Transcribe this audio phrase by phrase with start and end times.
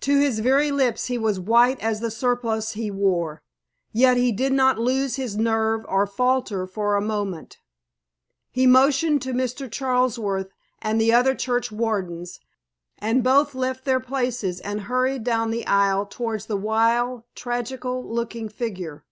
[0.00, 3.40] To his very lips he was white as the surplice he wore.
[3.92, 7.58] Yet he did not lose his nerve or falter for a moment.
[8.50, 9.70] He motioned to Mr.
[9.70, 10.50] Charlsworth
[10.82, 12.40] and the other church wardens,
[12.98, 18.48] and both left their places and hurried down the aisle towards the wild, tragical looking
[18.48, 19.04] figure.